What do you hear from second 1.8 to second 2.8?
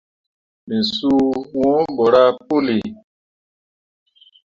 ɓerah puli.